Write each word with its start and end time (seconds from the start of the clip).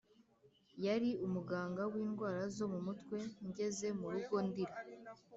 yari 0.85 1.09
umuganga 1.25 1.81
windwara 1.93 2.41
zo 2.55 2.65
mumutwe 2.73 3.17
ngeze 3.47 3.87
murugo 3.99 4.35
ndira. 4.47 4.75